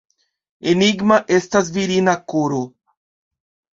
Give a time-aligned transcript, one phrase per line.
[0.71, 2.67] Enigma estas virina koro!